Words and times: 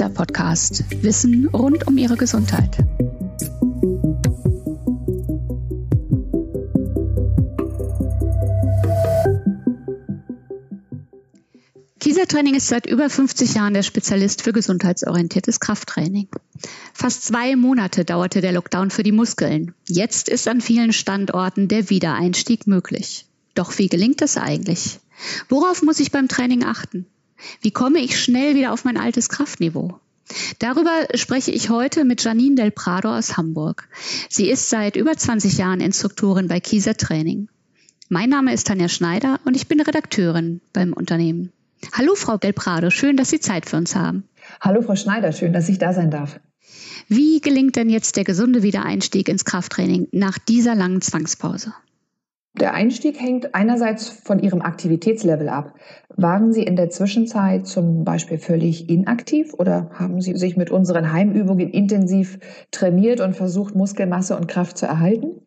Kieser 0.00 0.14
Podcast. 0.14 0.82
Wissen 1.02 1.46
rund 1.48 1.86
um 1.86 1.98
Ihre 1.98 2.16
Gesundheit. 2.16 2.74
Kieser 11.98 12.26
Training 12.26 12.54
ist 12.54 12.68
seit 12.68 12.86
über 12.86 13.10
50 13.10 13.52
Jahren 13.52 13.74
der 13.74 13.82
Spezialist 13.82 14.40
für 14.40 14.54
gesundheitsorientiertes 14.54 15.60
Krafttraining. 15.60 16.28
Fast 16.94 17.24
zwei 17.24 17.54
Monate 17.56 18.06
dauerte 18.06 18.40
der 18.40 18.52
Lockdown 18.52 18.90
für 18.90 19.02
die 19.02 19.12
Muskeln. 19.12 19.74
Jetzt 19.86 20.30
ist 20.30 20.48
an 20.48 20.62
vielen 20.62 20.94
Standorten 20.94 21.68
der 21.68 21.90
Wiedereinstieg 21.90 22.66
möglich. 22.66 23.26
Doch 23.54 23.76
wie 23.76 23.88
gelingt 23.88 24.22
das 24.22 24.38
eigentlich? 24.38 24.98
Worauf 25.50 25.82
muss 25.82 26.00
ich 26.00 26.10
beim 26.10 26.26
Training 26.26 26.64
achten? 26.64 27.04
Wie 27.60 27.70
komme 27.70 27.98
ich 27.98 28.20
schnell 28.20 28.54
wieder 28.54 28.72
auf 28.72 28.84
mein 28.84 28.96
altes 28.96 29.28
Kraftniveau? 29.28 30.00
Darüber 30.58 30.92
spreche 31.14 31.50
ich 31.50 31.70
heute 31.70 32.04
mit 32.04 32.22
Janine 32.22 32.54
Del 32.54 32.70
Prado 32.70 33.16
aus 33.16 33.36
Hamburg. 33.36 33.88
Sie 34.28 34.48
ist 34.48 34.70
seit 34.70 34.96
über 34.96 35.16
20 35.16 35.58
Jahren 35.58 35.80
Instruktorin 35.80 36.48
bei 36.48 36.60
Kieser 36.60 36.96
Training. 36.96 37.48
Mein 38.08 38.30
Name 38.30 38.52
ist 38.52 38.66
Tanja 38.66 38.88
Schneider 38.88 39.40
und 39.44 39.56
ich 39.56 39.68
bin 39.68 39.80
Redakteurin 39.80 40.60
beim 40.72 40.92
Unternehmen. 40.92 41.52
Hallo, 41.92 42.14
Frau 42.14 42.36
Del 42.36 42.52
Prado, 42.52 42.90
schön, 42.90 43.16
dass 43.16 43.30
Sie 43.30 43.40
Zeit 43.40 43.66
für 43.66 43.76
uns 43.76 43.94
haben. 43.96 44.24
Hallo, 44.60 44.82
Frau 44.82 44.96
Schneider, 44.96 45.32
schön, 45.32 45.52
dass 45.52 45.68
ich 45.68 45.78
da 45.78 45.92
sein 45.92 46.10
darf. 46.10 46.40
Wie 47.08 47.40
gelingt 47.40 47.76
denn 47.76 47.90
jetzt 47.90 48.16
der 48.16 48.24
gesunde 48.24 48.62
Wiedereinstieg 48.62 49.28
ins 49.28 49.44
Krafttraining 49.44 50.08
nach 50.12 50.38
dieser 50.38 50.74
langen 50.74 51.00
Zwangspause? 51.00 51.74
Der 52.54 52.74
Einstieg 52.74 53.20
hängt 53.20 53.54
einerseits 53.54 54.08
von 54.08 54.40
Ihrem 54.40 54.60
Aktivitätslevel 54.60 55.48
ab. 55.48 55.74
Waren 56.20 56.52
Sie 56.52 56.64
in 56.64 56.76
der 56.76 56.90
Zwischenzeit 56.90 57.66
zum 57.66 58.04
Beispiel 58.04 58.36
völlig 58.36 58.90
inaktiv 58.90 59.54
oder 59.54 59.88
haben 59.94 60.20
Sie 60.20 60.36
sich 60.36 60.54
mit 60.54 60.70
unseren 60.70 61.14
Heimübungen 61.14 61.70
intensiv 61.70 62.38
trainiert 62.70 63.20
und 63.20 63.34
versucht, 63.34 63.74
Muskelmasse 63.74 64.36
und 64.36 64.46
Kraft 64.46 64.76
zu 64.76 64.84
erhalten? 64.84 65.40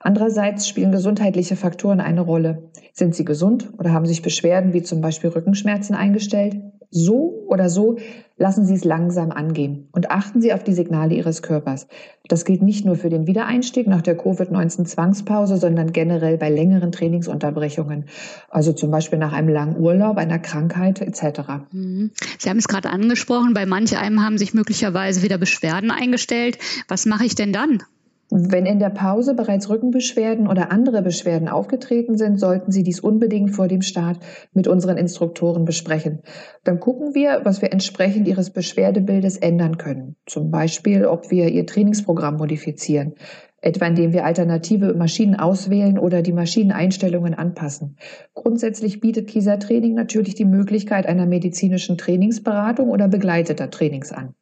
Andererseits 0.00 0.66
spielen 0.66 0.92
gesundheitliche 0.92 1.56
Faktoren 1.56 2.00
eine 2.00 2.22
Rolle. 2.22 2.70
Sind 2.94 3.14
Sie 3.14 3.26
gesund 3.26 3.70
oder 3.76 3.92
haben 3.92 4.06
sich 4.06 4.22
Beschwerden 4.22 4.72
wie 4.72 4.82
zum 4.82 5.02
Beispiel 5.02 5.28
Rückenschmerzen 5.28 5.94
eingestellt? 5.94 6.56
So 6.96 7.44
oder 7.48 7.68
so 7.70 7.98
lassen 8.36 8.64
Sie 8.64 8.74
es 8.74 8.84
langsam 8.84 9.32
angehen 9.32 9.88
und 9.90 10.12
achten 10.12 10.40
Sie 10.40 10.52
auf 10.52 10.62
die 10.62 10.72
Signale 10.72 11.14
Ihres 11.14 11.42
Körpers. 11.42 11.88
Das 12.28 12.44
gilt 12.44 12.62
nicht 12.62 12.84
nur 12.84 12.94
für 12.94 13.10
den 13.10 13.26
Wiedereinstieg 13.26 13.88
nach 13.88 14.00
der 14.00 14.16
Covid-19-Zwangspause, 14.16 15.56
sondern 15.56 15.92
generell 15.92 16.38
bei 16.38 16.50
längeren 16.50 16.92
Trainingsunterbrechungen. 16.92 18.04
Also 18.48 18.72
zum 18.72 18.92
Beispiel 18.92 19.18
nach 19.18 19.32
einem 19.32 19.48
langen 19.48 19.76
Urlaub, 19.76 20.18
einer 20.18 20.38
Krankheit 20.38 21.00
etc. 21.00 21.40
Mhm. 21.72 22.12
Sie 22.38 22.48
haben 22.48 22.58
es 22.58 22.68
gerade 22.68 22.90
angesprochen, 22.90 23.54
bei 23.54 23.66
manch 23.66 23.98
einem 23.98 24.24
haben 24.24 24.38
sich 24.38 24.54
möglicherweise 24.54 25.22
wieder 25.22 25.38
Beschwerden 25.38 25.90
eingestellt. 25.90 26.58
Was 26.86 27.06
mache 27.06 27.24
ich 27.24 27.34
denn 27.34 27.52
dann? 27.52 27.82
Wenn 28.30 28.64
in 28.64 28.78
der 28.78 28.90
Pause 28.90 29.34
bereits 29.34 29.68
Rückenbeschwerden 29.68 30.48
oder 30.48 30.72
andere 30.72 31.02
Beschwerden 31.02 31.48
aufgetreten 31.48 32.16
sind, 32.16 32.40
sollten 32.40 32.72
Sie 32.72 32.82
dies 32.82 33.00
unbedingt 33.00 33.50
vor 33.50 33.68
dem 33.68 33.82
Start 33.82 34.18
mit 34.52 34.66
unseren 34.66 34.96
Instruktoren 34.96 35.64
besprechen. 35.64 36.20
Dann 36.64 36.80
gucken 36.80 37.14
wir, 37.14 37.42
was 37.44 37.60
wir 37.60 37.72
entsprechend 37.72 38.26
Ihres 38.26 38.50
Beschwerdebildes 38.50 39.36
ändern 39.36 39.76
können. 39.76 40.16
Zum 40.26 40.50
Beispiel, 40.50 41.04
ob 41.04 41.30
wir 41.30 41.48
Ihr 41.48 41.66
Trainingsprogramm 41.66 42.36
modifizieren, 42.36 43.14
etwa 43.60 43.86
indem 43.86 44.12
wir 44.12 44.24
alternative 44.24 44.94
Maschinen 44.94 45.36
auswählen 45.36 45.98
oder 45.98 46.22
die 46.22 46.32
Maschineneinstellungen 46.32 47.34
anpassen. 47.34 47.96
Grundsätzlich 48.32 49.00
bietet 49.00 49.28
Kieser 49.28 49.58
Training 49.58 49.94
natürlich 49.94 50.34
die 50.34 50.44
Möglichkeit 50.44 51.06
einer 51.06 51.26
medizinischen 51.26 51.98
Trainingsberatung 51.98 52.88
oder 52.88 53.08
begleiteter 53.08 53.70
Trainings 53.70 54.12
an. 54.12 54.34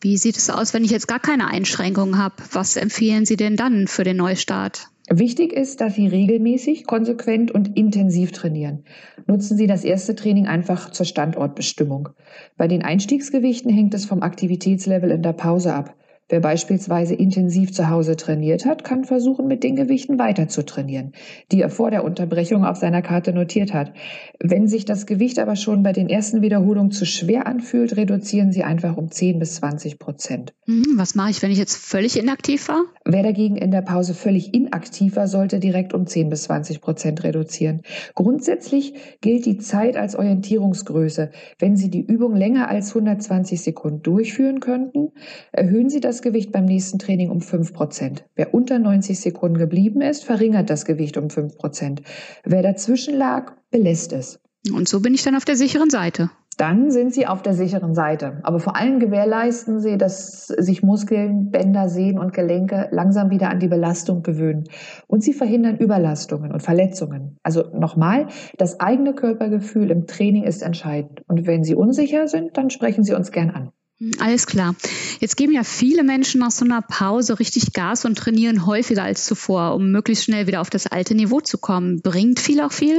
Wie 0.00 0.16
sieht 0.16 0.36
es 0.36 0.50
aus, 0.50 0.74
wenn 0.74 0.84
ich 0.84 0.90
jetzt 0.90 1.08
gar 1.08 1.20
keine 1.20 1.48
Einschränkungen 1.48 2.18
habe? 2.18 2.36
Was 2.52 2.76
empfehlen 2.76 3.24
Sie 3.24 3.36
denn 3.36 3.56
dann 3.56 3.86
für 3.86 4.04
den 4.04 4.16
Neustart? 4.16 4.88
Wichtig 5.10 5.52
ist, 5.52 5.82
dass 5.82 5.96
Sie 5.96 6.06
regelmäßig, 6.06 6.86
konsequent 6.86 7.50
und 7.50 7.76
intensiv 7.76 8.32
trainieren. 8.32 8.84
Nutzen 9.26 9.56
Sie 9.58 9.66
das 9.66 9.84
erste 9.84 10.14
Training 10.14 10.46
einfach 10.46 10.90
zur 10.90 11.04
Standortbestimmung. 11.04 12.08
Bei 12.56 12.68
den 12.68 12.82
Einstiegsgewichten 12.82 13.70
hängt 13.70 13.92
es 13.92 14.06
vom 14.06 14.22
Aktivitätslevel 14.22 15.10
in 15.10 15.22
der 15.22 15.34
Pause 15.34 15.74
ab. 15.74 15.94
Wer 16.28 16.40
beispielsweise 16.40 17.14
intensiv 17.14 17.72
zu 17.72 17.90
Hause 17.90 18.16
trainiert 18.16 18.64
hat, 18.64 18.82
kann 18.82 19.04
versuchen, 19.04 19.46
mit 19.46 19.62
den 19.62 19.76
Gewichten 19.76 20.18
weiter 20.18 20.48
zu 20.48 20.64
trainieren, 20.64 21.12
die 21.52 21.60
er 21.60 21.68
vor 21.68 21.90
der 21.90 22.02
Unterbrechung 22.02 22.64
auf 22.64 22.78
seiner 22.78 23.02
Karte 23.02 23.34
notiert 23.34 23.74
hat. 23.74 23.92
Wenn 24.40 24.66
sich 24.66 24.86
das 24.86 25.04
Gewicht 25.04 25.38
aber 25.38 25.54
schon 25.54 25.82
bei 25.82 25.92
den 25.92 26.08
ersten 26.08 26.40
Wiederholungen 26.40 26.92
zu 26.92 27.04
schwer 27.04 27.46
anfühlt, 27.46 27.96
reduzieren 27.96 28.52
Sie 28.52 28.64
einfach 28.64 28.96
um 28.96 29.10
10 29.10 29.38
bis 29.38 29.56
20 29.56 29.98
Prozent. 29.98 30.54
Hm, 30.64 30.94
was 30.96 31.14
mache 31.14 31.30
ich, 31.30 31.42
wenn 31.42 31.50
ich 31.50 31.58
jetzt 31.58 31.76
völlig 31.76 32.18
inaktiv 32.18 32.68
war? 32.68 32.84
Wer 33.06 33.22
dagegen 33.22 33.56
in 33.56 33.70
der 33.70 33.82
Pause 33.82 34.14
völlig 34.14 34.54
inaktiv 34.54 35.16
war, 35.16 35.28
sollte 35.28 35.60
direkt 35.60 35.92
um 35.92 36.06
10 36.06 36.30
bis 36.30 36.44
20 36.44 36.80
Prozent 36.80 37.22
reduzieren. 37.22 37.82
Grundsätzlich 38.14 38.94
gilt 39.20 39.44
die 39.44 39.58
Zeit 39.58 39.98
als 39.98 40.16
Orientierungsgröße. 40.16 41.30
Wenn 41.58 41.76
Sie 41.76 41.90
die 41.90 42.00
Übung 42.00 42.34
länger 42.34 42.68
als 42.68 42.88
120 42.88 43.60
Sekunden 43.60 44.02
durchführen 44.02 44.60
könnten, 44.60 45.12
erhöhen 45.52 45.90
Sie 45.90 46.00
das 46.00 46.22
Gewicht 46.22 46.50
beim 46.50 46.64
nächsten 46.64 46.98
Training 46.98 47.28
um 47.28 47.42
5 47.42 47.74
Prozent. 47.74 48.24
Wer 48.36 48.54
unter 48.54 48.78
90 48.78 49.20
Sekunden 49.20 49.58
geblieben 49.58 50.00
ist, 50.00 50.24
verringert 50.24 50.70
das 50.70 50.86
Gewicht 50.86 51.18
um 51.18 51.28
5 51.28 51.58
Prozent. 51.58 52.00
Wer 52.42 52.62
dazwischen 52.62 53.18
lag, 53.18 53.52
belässt 53.70 54.14
es. 54.14 54.40
Und 54.72 54.88
so 54.88 55.00
bin 55.00 55.12
ich 55.12 55.22
dann 55.22 55.36
auf 55.36 55.44
der 55.44 55.56
sicheren 55.56 55.90
Seite. 55.90 56.30
Dann 56.56 56.90
sind 56.90 57.12
Sie 57.12 57.26
auf 57.26 57.42
der 57.42 57.54
sicheren 57.54 57.94
Seite. 57.94 58.40
Aber 58.42 58.60
vor 58.60 58.76
allem 58.76 59.00
gewährleisten 59.00 59.80
Sie, 59.80 59.98
dass 59.98 60.46
sich 60.46 60.82
Muskeln, 60.82 61.50
Bänder, 61.50 61.88
Sehnen 61.88 62.18
und 62.18 62.32
Gelenke 62.32 62.88
langsam 62.90 63.30
wieder 63.30 63.50
an 63.50 63.60
die 63.60 63.68
Belastung 63.68 64.22
gewöhnen. 64.22 64.64
Und 65.06 65.22
Sie 65.22 65.32
verhindern 65.32 65.76
Überlastungen 65.76 66.52
und 66.52 66.60
Verletzungen. 66.60 67.38
Also 67.42 67.64
nochmal, 67.72 68.28
das 68.58 68.80
eigene 68.80 69.14
Körpergefühl 69.14 69.90
im 69.90 70.06
Training 70.06 70.44
ist 70.44 70.62
entscheidend. 70.62 71.22
Und 71.26 71.46
wenn 71.46 71.64
Sie 71.64 71.74
unsicher 71.74 72.28
sind, 72.28 72.56
dann 72.56 72.70
sprechen 72.70 73.04
Sie 73.04 73.14
uns 73.14 73.32
gern 73.32 73.50
an. 73.50 73.70
Alles 74.18 74.46
klar. 74.46 74.74
Jetzt 75.20 75.36
geben 75.36 75.52
ja 75.52 75.62
viele 75.62 76.02
Menschen 76.02 76.40
nach 76.40 76.50
so 76.50 76.64
einer 76.64 76.82
Pause 76.82 77.38
richtig 77.38 77.72
Gas 77.72 78.04
und 78.04 78.18
trainieren 78.18 78.66
häufiger 78.66 79.04
als 79.04 79.24
zuvor, 79.24 79.74
um 79.74 79.92
möglichst 79.92 80.24
schnell 80.24 80.46
wieder 80.46 80.60
auf 80.60 80.70
das 80.70 80.86
alte 80.86 81.14
Niveau 81.14 81.40
zu 81.40 81.58
kommen. 81.58 82.02
Bringt 82.02 82.40
viel 82.40 82.60
auch 82.60 82.72
viel? 82.72 82.98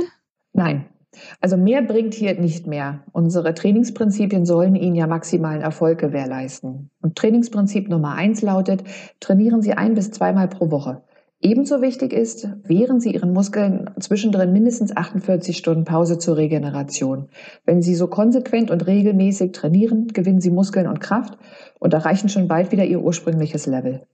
Nein. 0.53 0.85
Also 1.41 1.57
mehr 1.57 1.81
bringt 1.81 2.13
hier 2.13 2.39
nicht 2.39 2.67
mehr. 2.67 3.03
Unsere 3.11 3.53
Trainingsprinzipien 3.53 4.45
sollen 4.45 4.75
Ihnen 4.75 4.95
ja 4.95 5.07
maximalen 5.07 5.61
Erfolg 5.61 5.99
gewährleisten. 5.99 6.89
Und 7.01 7.15
Trainingsprinzip 7.15 7.89
Nummer 7.89 8.13
eins 8.13 8.41
lautet, 8.41 8.83
trainieren 9.19 9.61
Sie 9.61 9.73
ein 9.73 9.93
bis 9.93 10.11
zweimal 10.11 10.47
pro 10.47 10.71
Woche. 10.71 11.03
Ebenso 11.41 11.81
wichtig 11.81 12.11
ist, 12.13 12.47
wehren 12.63 12.99
Sie 12.99 13.11
Ihren 13.11 13.33
Muskeln 13.33 13.91
zwischendrin 13.99 14.51
mindestens 14.51 14.95
48 14.95 15.57
Stunden 15.57 15.83
Pause 15.83 16.17
zur 16.17 16.37
Regeneration. 16.37 17.29
Wenn 17.65 17.81
Sie 17.81 17.93
so 17.93 18.07
konsequent 18.07 18.71
und 18.71 18.87
regelmäßig 18.87 19.51
trainieren, 19.51 20.07
gewinnen 20.07 20.41
Sie 20.41 20.49
Muskeln 20.49 20.87
und 20.87 21.01
Kraft 21.01 21.37
und 21.79 21.93
erreichen 21.93 22.29
schon 22.29 22.47
bald 22.47 22.71
wieder 22.71 22.85
Ihr 22.85 23.01
ursprüngliches 23.01 23.67
Level. 23.67 24.07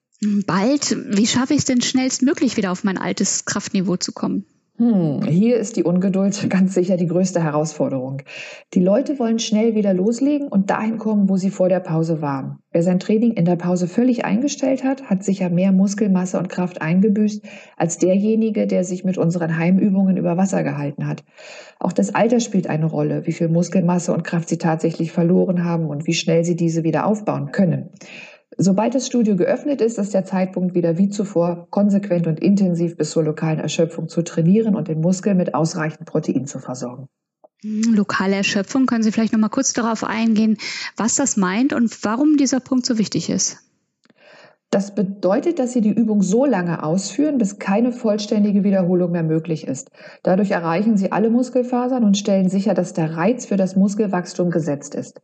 Bald? 0.46 0.96
Wie 1.18 1.26
schaffe 1.26 1.54
ich 1.54 1.60
es 1.60 1.66
denn 1.66 1.82
schnellstmöglich 1.82 2.58
wieder 2.58 2.72
auf 2.72 2.84
mein 2.84 2.98
altes 2.98 3.46
Kraftniveau 3.46 3.96
zu 3.96 4.12
kommen? 4.12 4.46
Hm, 4.81 5.22
hier 5.28 5.58
ist 5.58 5.75
die 5.75 5.84
Ungeduld 5.84 6.50
ganz 6.50 6.74
sicher 6.74 6.97
die 6.97 7.06
größte 7.06 7.44
Herausforderung. 7.44 8.24
Die 8.74 8.80
Leute 8.80 9.19
wollen 9.19 9.38
schnell 9.38 9.75
wieder 9.75 9.94
loslegen 9.94 10.47
und 10.47 10.72
dahin 10.72 10.97
kommen, 10.97 11.30
wo 11.30 11.38
sie 11.38 11.52
vor 11.52 11.69
der 11.69 11.81
Pause 11.81 12.24
waren. 12.24 12.58
Wer 12.72 12.81
sein 12.81 13.00
Training 13.00 13.34
in 13.34 13.46
der 13.46 13.58
Pause 13.58 13.88
völlig 13.88 14.25
eingestellt 14.25 14.84
hat, 14.84 15.03
hat 15.03 15.24
sicher 15.24 15.52
mehr 15.52 15.72
Muskelmasse 15.72 16.40
und 16.40 16.50
Kraft 16.50 16.81
eingebüßt 16.81 17.46
als 17.78 18.00
derjenige, 18.00 18.66
der 18.66 18.84
sich 18.84 19.03
mit 19.03 19.20
unseren 19.20 19.56
Heimübungen 19.56 20.18
über 20.18 20.36
Wasser 20.36 20.64
gehalten 20.64 21.06
hat. 21.06 21.24
Auch 21.78 21.94
das 21.94 22.16
Alter 22.16 22.40
spielt 22.40 22.66
eine 22.66 22.88
Rolle, 22.88 23.28
wie 23.28 23.34
viel 23.34 23.50
Muskelmasse 23.50 24.11
und 24.11 24.23
Kraft 24.23 24.50
sie 24.50 24.58
tatsächlich 24.58 25.11
verloren 25.11 25.64
haben 25.64 25.85
und 25.85 26.08
wie 26.08 26.16
schnell 26.16 26.44
sie 26.44 26.56
diese 26.56 26.84
wieder 26.84 27.06
aufbauen 27.06 27.52
können. 27.52 27.91
Sobald 28.58 28.94
das 28.96 29.08
Studio 29.08 29.36
geöffnet 29.36 29.82
ist, 29.82 29.98
ist 29.98 30.14
der 30.14 30.26
Zeitpunkt 30.26 30.76
wieder 30.76 30.98
wie 30.98 31.09
zuvor, 31.09 31.68
konsequent 31.70 32.28
und 32.28 32.40
intensiv 32.40 32.98
bis 32.98 33.12
zur 33.12 33.24
lokalen 33.24 33.59
Erschöpfung 33.59 34.09
zu 34.09 34.24
trainieren 34.24 34.76
und 34.76 34.88
den 34.88 35.00
Muskel 35.00 35.36
mit 35.36 35.56
ausreichend 35.56 36.06
Protein 36.06 36.46
zu 36.46 36.59
versorgen. 36.59 37.08
Hm, 37.64 37.94
lokale 37.94 38.36
Erschöpfung, 38.36 38.88
können 38.88 39.03
Sie 39.03 39.12
vielleicht 39.12 39.34
noch 39.34 39.40
mal 39.40 39.50
kurz 39.50 39.74
darauf 39.74 40.03
eingehen, 40.03 40.58
was 40.98 41.16
das 41.16 41.38
meint 41.38 41.74
und 41.74 42.03
warum 42.03 42.36
dieser 42.38 42.59
Punkt 42.59 42.86
so 42.86 42.98
wichtig 42.98 43.30
ist? 43.30 43.59
Das 44.72 44.96
bedeutet, 44.96 45.59
dass 45.59 45.74
Sie 45.74 45.82
die 45.82 45.92
Übung 45.92 46.22
so 46.22 46.46
lange 46.46 46.82
ausführen, 46.82 47.38
bis 47.38 47.59
keine 47.59 47.92
vollständige 47.92 48.64
Wiederholung 48.64 49.12
mehr 49.12 49.22
möglich 49.22 49.68
ist. 49.68 49.92
Dadurch 50.24 50.52
erreichen 50.52 50.96
Sie 50.96 51.12
alle 51.12 51.30
Muskelfasern 51.30 52.06
und 52.06 52.18
stellen 52.18 52.50
sicher, 52.50 52.74
dass 52.74 52.94
der 52.94 53.18
Reiz 53.18 53.46
für 53.46 53.58
das 53.58 53.76
Muskelwachstum 53.76 54.50
gesetzt 54.50 54.96
ist. 54.96 55.22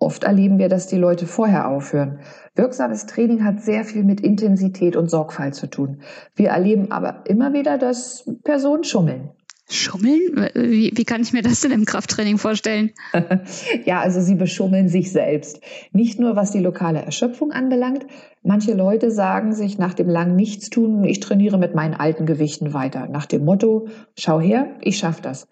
Oft 0.00 0.24
erleben 0.24 0.58
wir, 0.58 0.70
dass 0.70 0.86
die 0.86 0.96
Leute 0.96 1.26
vorher 1.26 1.68
aufhören. 1.68 2.20
Wirksames 2.54 3.04
Training 3.04 3.44
hat 3.44 3.60
sehr 3.60 3.84
viel 3.84 4.02
mit 4.02 4.22
Intensität 4.22 4.96
und 4.96 5.10
Sorgfalt 5.10 5.54
zu 5.54 5.68
tun. 5.68 6.00
Wir 6.34 6.48
erleben 6.48 6.90
aber 6.90 7.24
immer 7.26 7.52
wieder, 7.52 7.76
dass 7.76 8.24
Personen 8.42 8.82
schummeln. 8.82 9.28
Schummeln? 9.68 10.50
Wie, 10.54 10.90
wie, 10.94 11.04
kann 11.04 11.20
ich 11.20 11.34
mir 11.34 11.42
das 11.42 11.60
denn 11.60 11.70
im 11.70 11.84
Krafttraining 11.84 12.38
vorstellen? 12.38 12.92
ja, 13.84 14.00
also 14.00 14.22
sie 14.22 14.34
beschummeln 14.34 14.88
sich 14.88 15.12
selbst. 15.12 15.60
Nicht 15.92 16.18
nur 16.18 16.34
was 16.34 16.50
die 16.50 16.60
lokale 16.60 17.02
Erschöpfung 17.02 17.52
anbelangt. 17.52 18.06
Manche 18.42 18.72
Leute 18.72 19.10
sagen 19.10 19.52
sich 19.52 19.76
nach 19.76 19.92
dem 19.92 20.08
langen 20.08 20.34
Nichtstun, 20.34 21.04
ich 21.04 21.20
trainiere 21.20 21.58
mit 21.58 21.74
meinen 21.74 21.94
alten 21.94 22.24
Gewichten 22.24 22.72
weiter. 22.72 23.06
Nach 23.06 23.26
dem 23.26 23.44
Motto, 23.44 23.88
schau 24.18 24.40
her, 24.40 24.76
ich 24.80 24.96
schaff 24.96 25.20
das. 25.20 25.46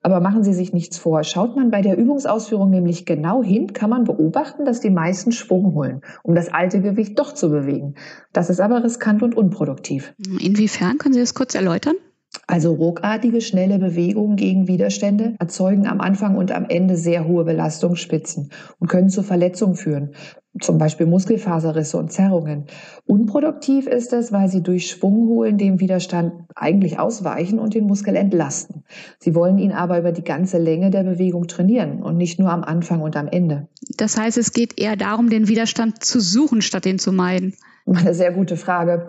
Aber 0.00 0.20
machen 0.20 0.44
Sie 0.44 0.54
sich 0.54 0.72
nichts 0.72 0.96
vor. 0.96 1.24
Schaut 1.24 1.56
man 1.56 1.70
bei 1.70 1.82
der 1.82 1.98
Übungsausführung 1.98 2.70
nämlich 2.70 3.04
genau 3.04 3.42
hin, 3.42 3.72
kann 3.72 3.90
man 3.90 4.04
beobachten, 4.04 4.64
dass 4.64 4.80
die 4.80 4.90
meisten 4.90 5.32
Schwung 5.32 5.74
holen, 5.74 6.02
um 6.22 6.34
das 6.34 6.52
alte 6.52 6.80
Gewicht 6.80 7.18
doch 7.18 7.32
zu 7.34 7.50
bewegen. 7.50 7.94
Das 8.32 8.48
ist 8.48 8.60
aber 8.60 8.84
riskant 8.84 9.22
und 9.22 9.36
unproduktiv. 9.36 10.14
Inwiefern? 10.40 10.98
Können 10.98 11.14
Sie 11.14 11.20
das 11.20 11.34
kurz 11.34 11.54
erläutern? 11.54 11.94
Also 12.46 12.74
ruckartige, 12.74 13.40
schnelle 13.40 13.78
Bewegungen 13.78 14.36
gegen 14.36 14.68
Widerstände 14.68 15.34
erzeugen 15.38 15.86
am 15.86 16.00
Anfang 16.00 16.36
und 16.36 16.52
am 16.52 16.66
Ende 16.68 16.96
sehr 16.96 17.26
hohe 17.26 17.44
Belastungsspitzen 17.44 18.50
und 18.78 18.88
können 18.88 19.08
zu 19.08 19.22
Verletzungen 19.22 19.76
führen, 19.76 20.14
zum 20.60 20.78
Beispiel 20.78 21.06
Muskelfaserrisse 21.06 21.96
und 21.96 22.12
Zerrungen. 22.12 22.64
Unproduktiv 23.06 23.86
ist 23.86 24.12
es, 24.12 24.32
weil 24.32 24.48
sie 24.48 24.62
durch 24.62 24.90
Schwungholen 24.90 25.58
dem 25.58 25.80
Widerstand 25.80 26.32
eigentlich 26.54 26.98
ausweichen 26.98 27.58
und 27.58 27.74
den 27.74 27.86
Muskel 27.86 28.16
entlasten. 28.16 28.84
Sie 29.18 29.34
wollen 29.34 29.58
ihn 29.58 29.72
aber 29.72 29.98
über 29.98 30.12
die 30.12 30.24
ganze 30.24 30.58
Länge 30.58 30.90
der 30.90 31.04
Bewegung 31.04 31.46
trainieren 31.48 32.02
und 32.02 32.16
nicht 32.16 32.38
nur 32.38 32.50
am 32.50 32.64
Anfang 32.64 33.00
und 33.00 33.16
am 33.16 33.28
Ende. 33.28 33.68
Das 33.96 34.16
heißt, 34.16 34.38
es 34.38 34.52
geht 34.52 34.78
eher 34.80 34.96
darum, 34.96 35.30
den 35.30 35.48
Widerstand 35.48 36.02
zu 36.04 36.20
suchen, 36.20 36.62
statt 36.62 36.86
ihn 36.86 36.98
zu 36.98 37.12
meiden. 37.12 37.54
Eine 37.86 38.14
sehr 38.14 38.32
gute 38.32 38.56
Frage. 38.56 39.08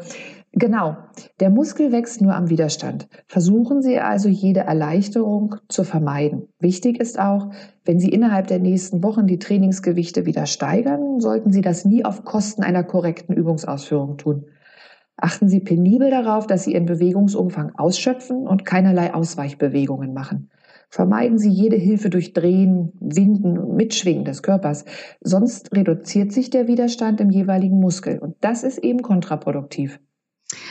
Genau, 0.60 0.98
der 1.40 1.50
Muskel 1.50 1.94
wächst 1.94 2.20
nur 2.20 2.36
am 2.36 2.50
Widerstand. 2.50 3.08
Versuchen 3.28 3.82
Sie 3.82 3.98
also 3.98 4.28
jede 4.28 4.60
Erleichterung 4.60 5.56
zu 5.70 5.86
vermeiden. 5.86 6.50
Wichtig 6.60 7.00
ist 7.00 7.18
auch, 7.18 7.52
wenn 7.86 7.98
Sie 7.98 8.10
innerhalb 8.10 8.48
der 8.48 8.60
nächsten 8.60 9.02
Wochen 9.02 9.26
die 9.26 9.40
Trainingsgewichte 9.40 10.26
wieder 10.26 10.48
steigern, 10.48 11.22
sollten 11.22 11.54
Sie 11.54 11.62
das 11.62 11.86
nie 11.86 12.04
auf 12.04 12.26
Kosten 12.26 12.62
einer 12.62 12.84
korrekten 12.84 13.34
Übungsausführung 13.34 14.18
tun. 14.18 14.48
Achten 15.16 15.48
Sie 15.48 15.62
penibel 15.62 16.10
darauf, 16.10 16.46
dass 16.46 16.66
Sie 16.66 16.74
Ihren 16.74 16.88
Bewegungsumfang 16.88 17.76
ausschöpfen 17.78 18.46
und 18.46 18.66
keinerlei 18.66 19.14
Ausweichbewegungen 19.14 20.14
machen. 20.14 20.50
Vermeiden 20.90 21.38
Sie 21.38 21.52
jede 21.52 21.78
Hilfe 21.78 22.10
durch 22.10 22.34
Drehen, 22.34 22.92
Winden 23.00 23.58
und 23.58 23.78
Mitschwingen 23.78 24.26
des 24.26 24.44
Körpers. 24.44 24.84
Sonst 25.22 25.74
reduziert 25.74 26.34
sich 26.34 26.50
der 26.50 26.68
Widerstand 26.68 27.22
im 27.22 27.30
jeweiligen 27.30 27.80
Muskel 27.80 28.20
und 28.20 28.36
das 28.42 28.64
ist 28.64 28.80
eben 28.80 29.02
kontraproduktiv. 29.02 30.02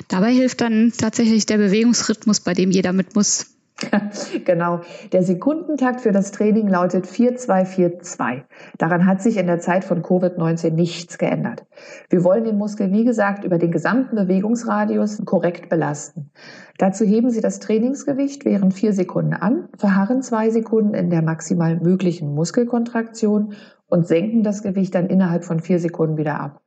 Dabei 0.08 0.32
hilft 0.32 0.60
dann 0.60 0.92
tatsächlich 0.96 1.46
der 1.46 1.58
Bewegungsrhythmus, 1.58 2.40
bei 2.40 2.54
dem 2.54 2.70
jeder 2.70 2.92
mit 2.92 3.14
muss. 3.14 3.46
genau. 4.44 4.80
Der 5.12 5.22
Sekundentakt 5.22 6.00
für 6.00 6.12
das 6.12 6.32
Training 6.32 6.68
lautet 6.68 7.06
4242. 7.06 8.44
Daran 8.76 9.06
hat 9.06 9.22
sich 9.22 9.36
in 9.36 9.46
der 9.46 9.60
Zeit 9.60 9.84
von 9.84 10.02
Covid-19 10.02 10.72
nichts 10.72 11.18
geändert. 11.18 11.64
Wir 12.10 12.24
wollen 12.24 12.44
den 12.44 12.58
Muskel, 12.58 12.90
wie 12.92 13.04
gesagt, 13.04 13.44
über 13.44 13.58
den 13.58 13.70
gesamten 13.70 14.16
Bewegungsradius 14.16 15.22
korrekt 15.24 15.68
belasten. 15.68 16.30
Dazu 16.78 17.04
heben 17.04 17.30
Sie 17.30 17.40
das 17.40 17.60
Trainingsgewicht 17.60 18.44
während 18.44 18.74
vier 18.74 18.92
Sekunden 18.92 19.34
an, 19.34 19.68
verharren 19.76 20.22
zwei 20.22 20.50
Sekunden 20.50 20.94
in 20.94 21.10
der 21.10 21.22
maximal 21.22 21.78
möglichen 21.78 22.34
Muskelkontraktion 22.34 23.54
und 23.86 24.06
senken 24.06 24.42
das 24.42 24.62
Gewicht 24.62 24.94
dann 24.94 25.06
innerhalb 25.06 25.44
von 25.44 25.60
vier 25.60 25.78
Sekunden 25.78 26.16
wieder 26.16 26.40
ab. 26.40 26.60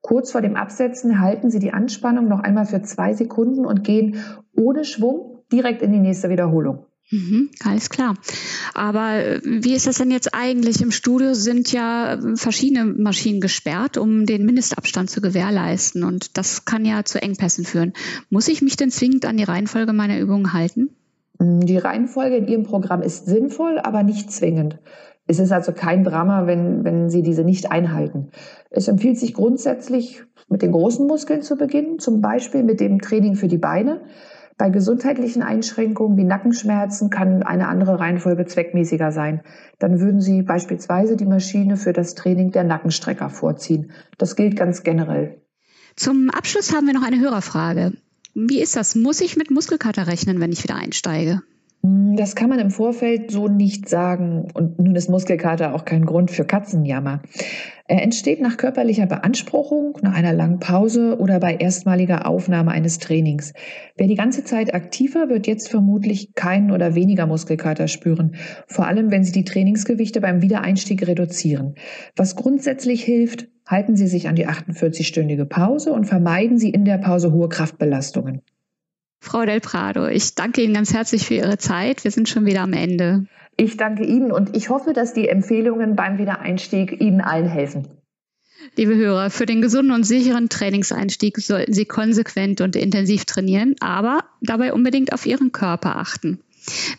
Kurz 0.00 0.32
vor 0.32 0.40
dem 0.40 0.56
Absetzen 0.56 1.20
halten 1.20 1.50
Sie 1.50 1.58
die 1.58 1.72
Anspannung 1.72 2.28
noch 2.28 2.40
einmal 2.40 2.66
für 2.66 2.82
zwei 2.82 3.12
Sekunden 3.12 3.66
und 3.66 3.84
gehen 3.84 4.16
ohne 4.56 4.84
Schwung 4.84 5.44
direkt 5.52 5.82
in 5.82 5.92
die 5.92 5.98
nächste 5.98 6.30
Wiederholung. 6.30 6.86
Mhm, 7.12 7.50
alles 7.64 7.90
klar. 7.90 8.14
Aber 8.72 9.14
äh, 9.14 9.40
wie 9.42 9.74
ist 9.74 9.88
das 9.88 9.98
denn 9.98 10.12
jetzt 10.12 10.32
eigentlich? 10.32 10.80
Im 10.80 10.92
Studio 10.92 11.34
sind 11.34 11.72
ja 11.72 12.14
äh, 12.14 12.36
verschiedene 12.36 12.84
Maschinen 12.84 13.40
gesperrt, 13.40 13.96
um 13.96 14.26
den 14.26 14.46
Mindestabstand 14.46 15.10
zu 15.10 15.20
gewährleisten. 15.20 16.04
Und 16.04 16.38
das 16.38 16.64
kann 16.64 16.84
ja 16.84 17.04
zu 17.04 17.20
Engpässen 17.20 17.64
führen. 17.64 17.94
Muss 18.30 18.46
ich 18.46 18.62
mich 18.62 18.76
denn 18.76 18.92
zwingend 18.92 19.26
an 19.26 19.36
die 19.36 19.44
Reihenfolge 19.44 19.92
meiner 19.92 20.20
Übungen 20.20 20.52
halten? 20.52 20.90
Die 21.40 21.78
Reihenfolge 21.78 22.36
in 22.36 22.46
Ihrem 22.46 22.64
Programm 22.64 23.02
ist 23.02 23.26
sinnvoll, 23.26 23.80
aber 23.80 24.02
nicht 24.02 24.30
zwingend. 24.30 24.78
Es 25.30 25.38
ist 25.38 25.52
also 25.52 25.70
kein 25.70 26.02
Drama, 26.02 26.48
wenn, 26.48 26.82
wenn 26.82 27.08
Sie 27.08 27.22
diese 27.22 27.44
nicht 27.44 27.70
einhalten. 27.70 28.32
Es 28.68 28.88
empfiehlt 28.88 29.16
sich 29.16 29.32
grundsätzlich, 29.32 30.24
mit 30.48 30.60
den 30.60 30.72
großen 30.72 31.06
Muskeln 31.06 31.42
zu 31.42 31.54
beginnen, 31.54 32.00
zum 32.00 32.20
Beispiel 32.20 32.64
mit 32.64 32.80
dem 32.80 33.00
Training 33.00 33.36
für 33.36 33.46
die 33.46 33.56
Beine. 33.56 34.00
Bei 34.58 34.70
gesundheitlichen 34.70 35.42
Einschränkungen 35.44 36.18
wie 36.18 36.24
Nackenschmerzen 36.24 37.10
kann 37.10 37.44
eine 37.44 37.68
andere 37.68 38.00
Reihenfolge 38.00 38.44
zweckmäßiger 38.44 39.12
sein. 39.12 39.42
Dann 39.78 40.00
würden 40.00 40.20
Sie 40.20 40.42
beispielsweise 40.42 41.16
die 41.16 41.26
Maschine 41.26 41.76
für 41.76 41.92
das 41.92 42.16
Training 42.16 42.50
der 42.50 42.64
Nackenstrecker 42.64 43.30
vorziehen. 43.30 43.92
Das 44.18 44.34
gilt 44.34 44.56
ganz 44.56 44.82
generell. 44.82 45.40
Zum 45.94 46.30
Abschluss 46.30 46.74
haben 46.74 46.88
wir 46.88 46.94
noch 46.94 47.06
eine 47.06 47.20
Hörerfrage. 47.20 47.92
Wie 48.34 48.60
ist 48.60 48.74
das? 48.74 48.96
Muss 48.96 49.20
ich 49.20 49.36
mit 49.36 49.52
Muskelkater 49.52 50.08
rechnen, 50.08 50.40
wenn 50.40 50.50
ich 50.50 50.64
wieder 50.64 50.74
einsteige? 50.74 51.40
Hm, 51.82 52.16
das 52.16 52.34
kann 52.34 52.50
man 52.50 52.58
im 52.58 52.70
Vorfeld 52.70 53.30
so 53.30 53.48
nicht 53.48 53.88
sagen. 53.88 54.48
Und 54.54 54.78
nun 54.78 54.94
ist 54.94 55.08
Muskelkater 55.08 55.74
auch 55.74 55.84
kein 55.84 56.04
Grund 56.04 56.30
für 56.30 56.44
Katzenjammer. 56.44 57.22
Er 57.86 58.02
entsteht 58.02 58.40
nach 58.40 58.56
körperlicher 58.56 59.06
Beanspruchung, 59.06 59.98
nach 60.02 60.14
einer 60.14 60.32
langen 60.32 60.60
Pause 60.60 61.18
oder 61.18 61.40
bei 61.40 61.56
erstmaliger 61.56 62.26
Aufnahme 62.26 62.70
eines 62.70 62.98
Trainings. 62.98 63.52
Wer 63.96 64.06
die 64.06 64.14
ganze 64.14 64.44
Zeit 64.44 64.74
aktiver 64.74 65.28
wird 65.28 65.48
jetzt 65.48 65.68
vermutlich 65.68 66.34
keinen 66.34 66.70
oder 66.70 66.94
weniger 66.94 67.26
Muskelkater 67.26 67.88
spüren. 67.88 68.36
Vor 68.68 68.86
allem, 68.86 69.10
wenn 69.10 69.24
Sie 69.24 69.32
die 69.32 69.44
Trainingsgewichte 69.44 70.20
beim 70.20 70.40
Wiedereinstieg 70.42 71.04
reduzieren. 71.06 71.74
Was 72.14 72.36
grundsätzlich 72.36 73.02
hilft, 73.02 73.48
halten 73.66 73.96
Sie 73.96 74.06
sich 74.06 74.28
an 74.28 74.36
die 74.36 74.46
48-stündige 74.46 75.46
Pause 75.46 75.92
und 75.92 76.04
vermeiden 76.04 76.58
Sie 76.58 76.70
in 76.70 76.84
der 76.84 76.98
Pause 76.98 77.32
hohe 77.32 77.48
Kraftbelastungen. 77.48 78.42
Frau 79.20 79.44
Del 79.44 79.60
Prado, 79.60 80.06
ich 80.06 80.34
danke 80.34 80.62
Ihnen 80.62 80.74
ganz 80.74 80.94
herzlich 80.94 81.26
für 81.26 81.34
Ihre 81.34 81.58
Zeit. 81.58 82.04
Wir 82.04 82.10
sind 82.10 82.28
schon 82.28 82.46
wieder 82.46 82.62
am 82.62 82.72
Ende. 82.72 83.26
Ich 83.56 83.76
danke 83.76 84.04
Ihnen 84.04 84.32
und 84.32 84.56
ich 84.56 84.70
hoffe, 84.70 84.94
dass 84.94 85.12
die 85.12 85.28
Empfehlungen 85.28 85.94
beim 85.94 86.18
Wiedereinstieg 86.18 87.00
Ihnen 87.00 87.20
allen 87.20 87.46
helfen. 87.46 87.88
Liebe 88.76 88.94
Hörer, 88.94 89.30
für 89.30 89.46
den 89.46 89.60
gesunden 89.60 89.92
und 89.92 90.04
sicheren 90.04 90.48
Trainingseinstieg 90.48 91.38
sollten 91.38 91.72
Sie 91.72 91.84
konsequent 91.84 92.60
und 92.60 92.76
intensiv 92.76 93.24
trainieren, 93.26 93.74
aber 93.80 94.24
dabei 94.40 94.72
unbedingt 94.72 95.12
auf 95.12 95.26
Ihren 95.26 95.52
Körper 95.52 95.96
achten. 95.96 96.40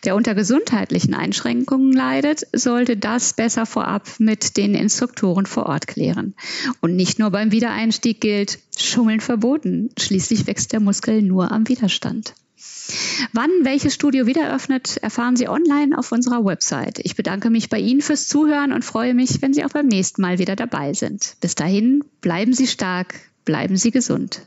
Wer 0.02 0.16
unter 0.16 0.34
gesundheitlichen 0.34 1.14
Einschränkungen 1.14 1.92
leidet, 1.92 2.42
sollte 2.52 2.96
das 2.96 3.34
besser 3.34 3.66
vorab 3.66 4.08
mit 4.18 4.56
den 4.56 4.74
Instruktoren 4.74 5.46
vor 5.46 5.66
Ort 5.66 5.86
klären. 5.86 6.34
Und 6.80 6.96
nicht 6.96 7.18
nur 7.18 7.30
beim 7.30 7.52
Wiedereinstieg 7.52 8.20
gilt, 8.20 8.58
Schummeln 8.76 9.20
verboten. 9.20 9.90
Schließlich 9.98 10.46
wächst 10.46 10.72
der 10.72 10.80
Muskel 10.80 11.22
nur 11.22 11.52
am 11.52 11.68
Widerstand. 11.68 12.34
Wann 13.32 13.50
welches 13.62 13.94
Studio 13.94 14.26
wieder 14.26 14.54
öffnet, 14.54 14.98
erfahren 14.98 15.36
Sie 15.36 15.48
online 15.48 15.96
auf 15.96 16.12
unserer 16.12 16.44
Website. 16.44 16.98
Ich 17.02 17.16
bedanke 17.16 17.48
mich 17.48 17.68
bei 17.68 17.78
Ihnen 17.78 18.02
fürs 18.02 18.28
Zuhören 18.28 18.72
und 18.72 18.84
freue 18.84 19.14
mich, 19.14 19.40
wenn 19.40 19.54
Sie 19.54 19.64
auch 19.64 19.70
beim 19.70 19.86
nächsten 19.86 20.20
Mal 20.20 20.38
wieder 20.38 20.56
dabei 20.56 20.92
sind. 20.92 21.36
Bis 21.40 21.54
dahin, 21.54 22.04
bleiben 22.20 22.52
Sie 22.52 22.66
stark, 22.66 23.14
bleiben 23.44 23.76
Sie 23.76 23.90
gesund. 23.90 24.42